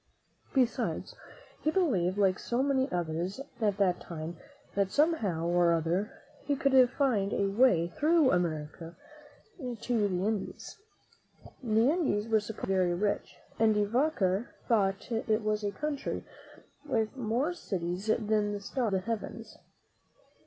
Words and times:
Be 0.55 0.65
sides, 0.65 1.15
he 1.61 1.69
believed, 1.69 2.17
like 2.17 2.39
so 2.39 2.63
many 2.63 2.91
others 2.91 3.39
at 3.61 3.77
that 3.77 3.99
time, 4.01 4.35
that 4.73 4.89
somehow 4.89 5.45
or 5.45 5.73
other 5.73 6.23
he 6.43 6.55
could 6.55 6.89
find 6.89 7.31
a 7.31 7.45
way 7.45 7.87
through 7.87 8.31
America 8.31 8.95
to 9.59 10.07
the 10.09 10.25
Indies. 10.25 10.79
The 11.61 11.91
Indies 11.91 12.27
were 12.27 12.39
supposed 12.39 12.61
to 12.61 12.67
be 12.69 12.73
very 12.73 12.93
rich, 12.95 13.35
and 13.59 13.75
De 13.75 13.85
Vaca 13.85 14.47
thought 14.67 15.11
it 15.11 15.43
was 15.43 15.63
a 15.63 15.71
country 15.71 16.23
with 16.83 17.15
more 17.15 17.53
cities 17.53 18.07
than 18.07 18.53
the 18.53 18.59
stars 18.59 18.87
of 18.87 18.93
the 18.93 18.99
heavens. 19.05 19.55